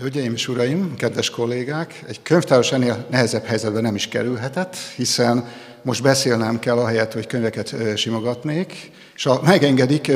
[0.00, 5.48] Hölgyeim és uraim, kedves kollégák, egy könyvtáros ennél nehezebb helyzetben nem is kerülhetett, hiszen
[5.82, 10.12] most beszélnem kell ahelyett, hogy könyveket simogatnék, és ha megengedik,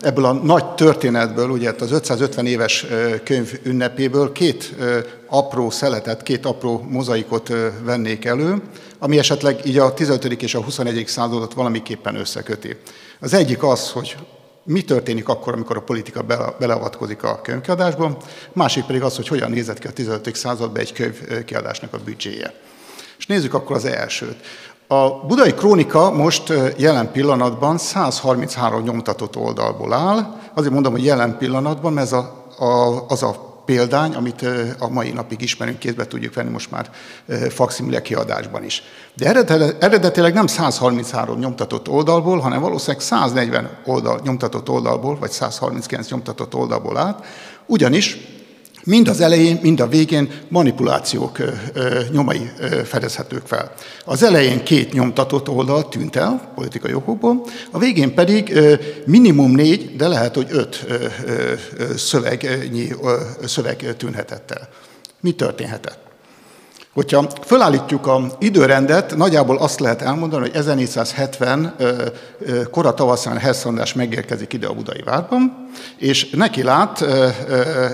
[0.00, 2.86] ebből a nagy történetből, ugye az 550 éves
[3.24, 4.74] könyv ünnepéből két
[5.26, 8.62] apró szeletet, két apró mozaikot vennék elő,
[8.98, 10.24] ami esetleg így a 15.
[10.24, 11.06] és a 21.
[11.06, 12.76] századot valamiképpen összeköti.
[13.20, 14.16] Az egyik az, hogy
[14.64, 16.22] mi történik akkor, amikor a politika
[16.58, 18.16] beleavatkozik a könyvkiadásba,
[18.52, 20.34] másik pedig az, hogy hogyan nézett ki a 15.
[20.36, 22.54] században egy könyvkiadásnak a büdzséje.
[23.18, 24.36] És nézzük akkor az elsőt.
[24.86, 30.40] A Budai Krónika most jelen pillanatban 133 nyomtatott oldalból áll.
[30.54, 34.46] Azért mondom, hogy jelen pillanatban, mert ez a, a, az a példány, amit
[34.78, 36.90] a mai napig ismerünk, kézbe tudjuk venni most már
[37.48, 38.82] faximile kiadásban is.
[39.14, 39.26] De
[39.80, 46.96] eredetileg nem 133 nyomtatott oldalból, hanem valószínűleg 140 oldal, nyomtatott oldalból, vagy 139 nyomtatott oldalból
[46.96, 47.24] át,
[47.66, 48.18] ugyanis
[48.84, 51.38] Mind az elején, mind a végén manipulációk
[52.10, 52.50] nyomai
[52.84, 53.72] fedezhetők fel.
[54.04, 58.58] Az elején két nyomtatott oldal tűnt el politikai okokból, a végén pedig
[59.06, 60.86] minimum négy, de lehet, hogy öt
[61.96, 62.88] szövegnyi
[63.44, 64.68] szöveg tűnhetett el.
[65.20, 65.98] Mi történhetett?
[66.94, 71.74] Hogyha fölállítjuk a időrendet, nagyjából azt lehet elmondani, hogy 1470
[72.70, 77.04] kora tavaszán Hess megérkezik ide a Budai Várban, és neki lát,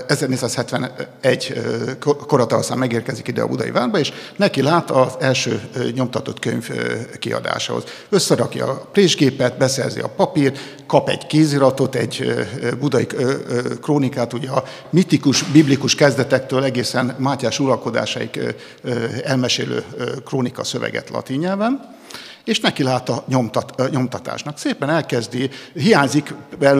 [0.07, 1.61] 1471
[2.27, 5.61] kora tavaszán megérkezik ide a Budai Várba, és neki lát az első
[5.95, 6.69] nyomtatott könyv
[7.19, 7.83] kiadásához.
[8.09, 10.53] Összerakja a présgépet, beszerzi a papír,
[10.87, 12.33] kap egy kéziratot, egy
[12.79, 13.07] budai
[13.81, 18.39] krónikát, ugye a mitikus, biblikus kezdetektől egészen Mátyás uralkodásaik
[19.23, 19.83] elmesélő
[20.25, 21.99] krónika szöveget latin nyelven,
[22.45, 24.57] és neki lát a nyomtat, nyomtatásnak.
[24.57, 26.33] Szépen elkezdi, hiányzik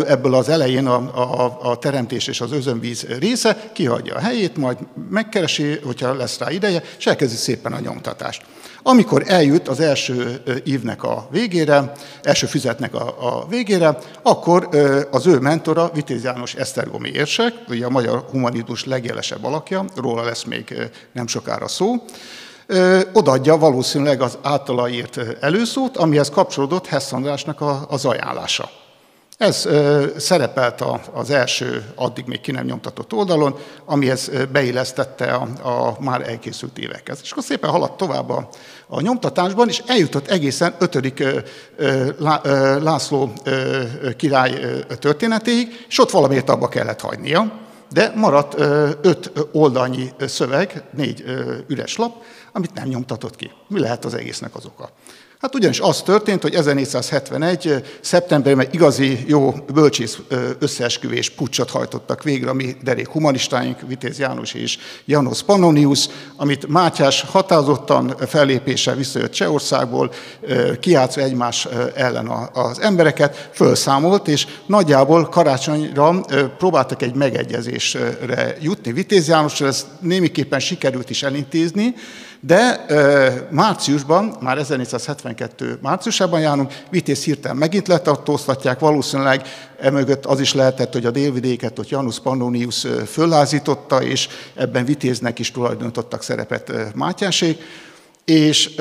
[0.07, 0.95] ebből az elején a,
[1.43, 4.77] a, a teremtés és az özönvíz része, kihagyja a helyét, majd
[5.09, 8.41] megkeresi, hogyha lesz rá ideje, és elkezdi szépen a nyomtatást.
[8.83, 11.91] Amikor eljut az első évnek a végére,
[12.23, 14.69] első füzetnek a, a végére, akkor
[15.11, 20.43] az ő mentora, Vitéz János Esztergomi érsek, ugye a magyar humanizmus legjelesebb alakja, róla lesz
[20.43, 22.03] még nem sokára szó,
[23.13, 28.69] odaadja valószínűleg az általa írt előszót, amihez kapcsolódott Hess Andrásnak az ajánlása.
[29.41, 29.67] Ez
[30.17, 30.83] szerepelt
[31.13, 33.55] az első, addig még ki nem nyomtatott oldalon,
[33.85, 37.19] amihez beillesztette a, a már elkészült évekhez.
[37.23, 38.49] És akkor szépen haladt tovább a,
[38.87, 41.23] a nyomtatásban, és eljutott egészen 5.
[42.81, 43.31] László
[44.17, 47.51] király történetéig, és ott valamiért abba kellett hagynia.
[47.93, 48.59] De maradt
[49.01, 51.23] öt oldalnyi szöveg, négy
[51.67, 53.51] üres lap, amit nem nyomtatott ki.
[53.67, 54.89] Mi lehet az egésznek az oka?
[55.41, 57.83] Hát ugyanis az történt, hogy 1471.
[58.01, 60.17] szeptemberben igazi jó bölcsész
[60.59, 67.21] összeesküvés pucsot hajtottak végre a mi derék humanistáink, Vitéz János és Janos Pannonius, amit Mátyás
[67.21, 70.11] határozottan fellépéssel visszajött Csehországból,
[70.79, 76.25] kiátszva egymás ellen az embereket, felszámolt, és nagyjából karácsonyra
[76.57, 78.91] próbáltak egy megegyezésre jutni.
[78.91, 81.93] Vitéz Jánosra ezt némiképpen sikerült is elintézni,
[82.43, 82.85] de
[83.49, 89.41] márciusban, már 1472 márciusában járunk, Vitéz hirtelen megint letartóztatják, valószínűleg
[89.79, 95.51] emögött az is lehetett, hogy a délvidéket, hogy Janus Pannonius föllázította, és ebben Vitéznek is
[95.51, 97.61] tulajdonítottak szerepet Mátyásék,
[98.25, 98.75] és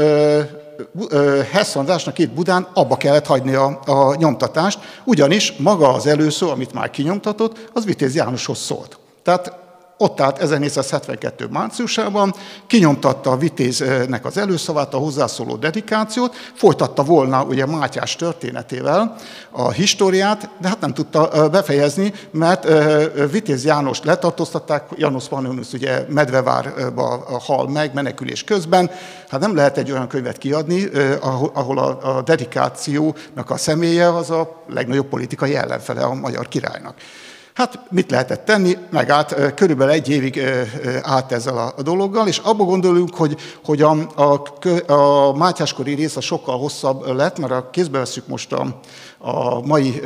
[1.50, 6.72] Hess Andrásnak itt Budán abba kellett hagyni a, a nyomtatást, ugyanis maga az előszó, amit
[6.72, 8.98] már kinyomtatott, az Vitéz Jánoshoz szólt.
[9.22, 9.59] Tehát
[10.02, 11.46] ott állt 1472.
[11.50, 12.34] márciusában,
[12.66, 19.16] kinyomtatta a vitéznek az előszavát, a hozzászóló dedikációt, folytatta volna ugye Mátyás történetével
[19.50, 22.68] a históriát, de hát nem tudta befejezni, mert
[23.30, 28.90] Vitéz János letartóztatták, Janusz Pannonius ugye Medvevárba hal meg menekülés közben,
[29.28, 30.84] hát nem lehet egy olyan könyvet kiadni,
[31.52, 36.94] ahol a dedikációnak a személye az a legnagyobb politikai ellenfele a magyar királynak.
[37.54, 38.76] Hát mit lehetett tenni?
[38.90, 40.42] Megállt, körülbelül egy évig
[41.02, 46.20] állt ezzel a dologgal, és abba gondolunk, hogy, hogy a, a, a Mátyáskori rész a
[46.20, 48.80] sokkal hosszabb lett, mert a kézbe veszük most a,
[49.18, 50.00] a mai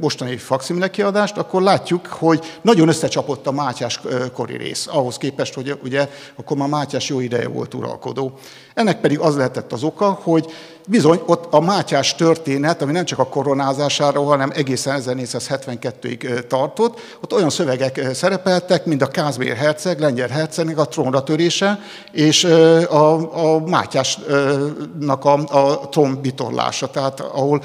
[0.00, 4.00] mostani faximile kiadást, akkor látjuk, hogy nagyon összecsapott a Mátyás
[4.32, 8.32] kori rész, ahhoz képest, hogy ugye akkor már Mátyás jó ideje volt uralkodó.
[8.74, 10.52] Ennek pedig az lehetett az oka, hogy
[10.86, 17.32] bizony ott a Mátyás történet, ami nem csak a koronázásáról, hanem egészen 1472-ig tartott, ott
[17.32, 21.78] olyan szövegek szerepeltek, mint a Kázmér herceg, lengyel hercegnek a trónra törése,
[22.12, 23.14] és a,
[23.54, 27.62] a Mátyásnak a, a trónbitorlása, tehát ahol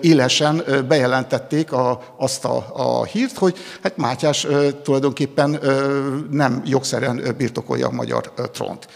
[0.00, 4.46] élesen bejelentették a, azt a, a hírt, hogy hát Mátyás
[4.82, 5.60] tulajdonképpen
[6.30, 8.88] nem jogszerűen birtokolja a magyar trónt.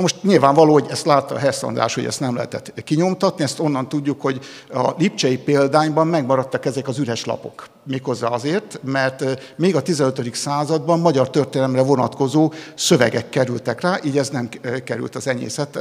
[0.00, 4.20] Most nyilvánvaló, hogy ezt látta Hess András, hogy ezt nem lehetett kinyomtatni, ezt onnan tudjuk,
[4.20, 4.40] hogy
[4.72, 7.66] a lipcsei példányban megmaradtak ezek az üres lapok.
[7.84, 9.24] Méghozzá azért, mert
[9.56, 10.34] még a 15.
[10.34, 14.48] században magyar történelemre vonatkozó szövegek kerültek rá, így ez nem
[14.84, 15.78] került az enyészet,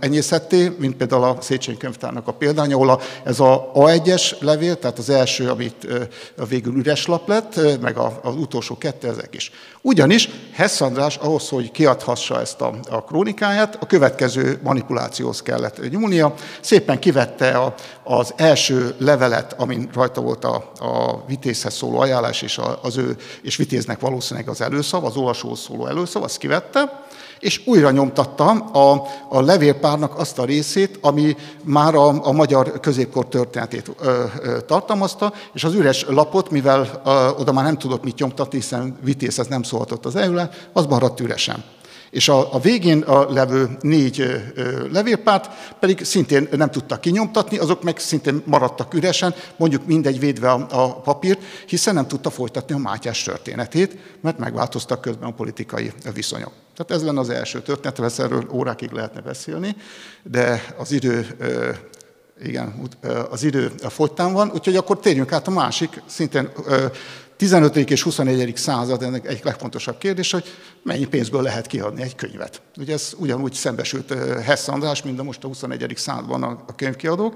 [0.00, 5.10] enyészetté, mint például a Széchenyi könyvtárnak a példánya, ahol ez a A1-es levél, tehát az
[5.10, 5.86] első, amit
[6.48, 9.50] végül üres lap lett, meg az utolsó kettő, ezek is.
[9.80, 16.34] Ugyanis Hess András ahhoz, hogy kiadhassa ezt a, a krónikáját, a következő manipulációhoz kellett nyúlnia.
[16.60, 22.60] Szépen kivette a, az első levelet, amin rajta volt a, a vitézhez szóló ajánlás, és
[22.82, 27.06] az ő, és vitéznek valószínűleg az előszav, az olvasóhoz szóló előszav, azt kivette,
[27.38, 33.28] és újra nyomtatta a, a levélpárnak azt a részét, ami már a, a magyar középkor
[33.28, 38.18] történetét ö, ö, tartalmazta, és az üres lapot, mivel ö, oda már nem tudott mit
[38.18, 41.64] nyomtatni, hiszen vitéz ez nem szólhatott az előle, az maradt üresen.
[42.10, 44.20] És a, a végén a levő négy
[44.54, 45.50] ö, levélpárt
[45.80, 50.94] pedig szintén nem tudtak kinyomtatni, azok meg szintén maradtak üresen, mondjuk mindegy védve a, a
[50.94, 56.52] papírt, hiszen nem tudta folytatni a Mátyás történetét, mert megváltoztak közben a politikai viszonyok.
[56.76, 59.76] Tehát ez lenne az első történet, vesz erről órákig lehetne beszélni,
[60.22, 61.26] de az idő
[62.42, 62.90] igen,
[63.30, 66.50] az idő fogytán van, úgyhogy akkor térjünk át a másik, szintén
[67.38, 67.76] 15.
[67.76, 68.52] és 21.
[68.56, 70.44] század ennek egy legfontosabb kérdés, hogy
[70.82, 72.62] mennyi pénzből lehet kiadni egy könyvet.
[72.76, 74.14] Ugye ez ugyanúgy szembesült
[74.44, 75.92] Hess András, mint a most a 21.
[75.96, 77.34] században a könyvkiadók,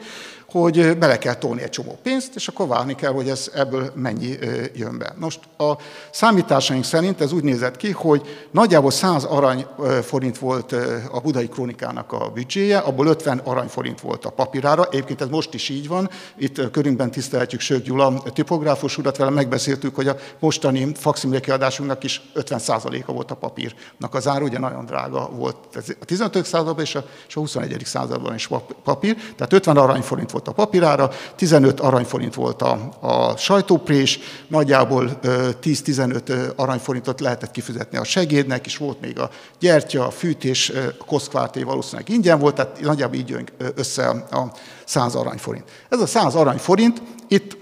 [0.51, 4.39] hogy bele kell tolni egy csomó pénzt, és akkor várni kell, hogy ez ebből mennyi
[4.75, 5.15] jön be.
[5.19, 5.73] Most a
[6.13, 9.67] számításaink szerint ez úgy nézett ki, hogy nagyjából 100 arany
[10.03, 10.73] forint volt
[11.13, 14.89] a budai krónikának a büdzséje, abból 50 aranyforint volt a papírára.
[14.91, 16.11] Egyébként ez most is így van.
[16.37, 22.23] Itt körünkben tisztelhetjük Sők Gyula tipográfus urat, vele megbeszéltük, hogy a mostani faximile kiadásunknak is
[22.35, 25.57] 50%-a volt a papírnak az ár, ugye nagyon drága volt
[26.01, 26.45] a 15.
[26.45, 27.83] században és a, és a 21.
[27.85, 28.49] században is
[28.85, 34.19] papír, tehát 50 aranyforint volt a papírára, 15 aranyforint volt a, a sajtóprés,
[34.49, 41.05] nagyjából 10-15 aranyforintot lehetett kifizetni a segédnek, és volt még a gyertya, a fűtés, a
[41.05, 44.53] koszkvárté valószínűleg ingyen volt, tehát nagyjából így jön össze a
[44.85, 45.65] 100 aranyforint.
[45.89, 47.62] Ez a 100 aranyforint itt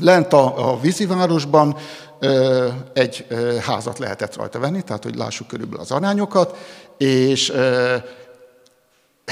[0.00, 1.76] lent a, a vízivárosban
[2.92, 3.26] egy
[3.60, 6.56] házat lehetett rajta venni, tehát hogy lássuk körülbelül az arányokat,
[6.98, 7.52] és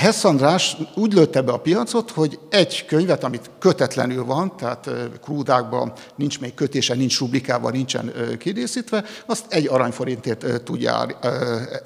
[0.00, 4.90] Hess András úgy lőtte be a piacot, hogy egy könyvet, amit kötetlenül van, tehát
[5.22, 11.06] krúdákban nincs még kötése, nincs rublikában, nincsen kidészítve, azt egy aranyforintért tudja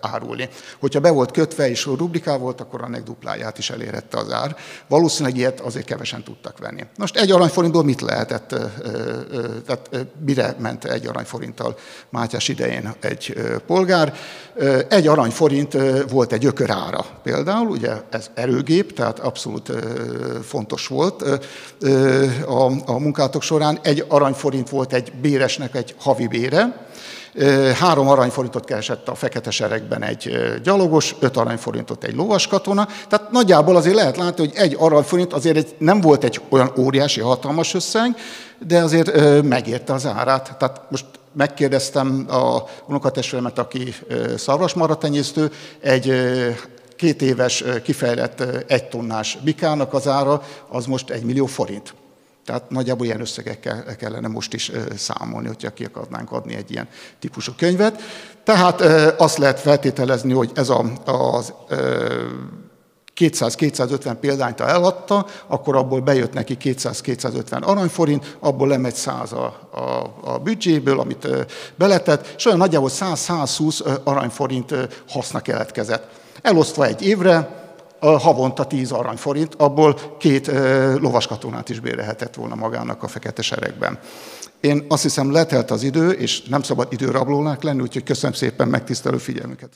[0.00, 0.48] árulni.
[0.80, 4.56] Hogyha be volt kötve és rubliká volt, akkor annak dupláját is elérhette az ár.
[4.88, 6.84] Valószínűleg ilyet azért kevesen tudtak venni.
[6.96, 8.48] Most egy aranyforintból mit lehetett,
[9.66, 11.76] tehát mire ment egy aranyforinttal
[12.10, 13.34] Mátyás idején egy
[13.66, 14.14] polgár?
[14.88, 15.76] Egy aranyforint
[16.10, 19.72] volt egy ökörára például, ugye ez erőgép, tehát abszolút
[20.42, 21.22] fontos volt
[22.46, 23.78] a, a munkátok során.
[23.82, 26.86] Egy aranyforint volt egy béresnek egy havi bére,
[27.74, 32.88] Három aranyforintot keresett a fekete seregben egy gyalogos, öt aranyforintot egy lovaskatona.
[33.08, 37.20] Tehát nagyjából azért lehet látni, hogy egy aranyforint azért egy, nem volt egy olyan óriási,
[37.20, 38.16] hatalmas összeg,
[38.66, 40.56] de azért megérte az árát.
[40.58, 43.94] Tehát most megkérdeztem a unokatestvéremet, aki
[44.36, 46.12] szarvasmaratenyésztő, egy
[46.98, 51.94] két éves kifejlett egy tonnás bikának az ára az most egy millió forint.
[52.44, 56.88] Tehát nagyjából ilyen összegekkel kellene most is számolni, hogyha ki akarnánk adni egy ilyen
[57.18, 58.02] típusú könyvet.
[58.44, 58.80] Tehát
[59.20, 61.52] azt lehet feltételezni, hogy ez a, az
[63.16, 70.38] 200-250 példányt eladta, akkor abból bejött neki 200-250 aranyforint, abból lemegy 100 a, a, a
[70.38, 71.28] büdzséből, amit
[71.76, 74.74] beletett, és olyan nagyjából 100-120 aranyforint
[75.08, 76.26] haszna keletkezett.
[76.42, 77.56] Elosztva egy évre,
[78.00, 80.46] havonta 10 aranyforint, abból két
[81.00, 83.98] lovaskatonát is bérelhetett volna magának a fekete seregben.
[84.60, 89.16] Én azt hiszem letelt az idő, és nem szabad időrablónák lenni, úgyhogy köszönöm szépen megtisztelő
[89.16, 89.68] figyelmüket.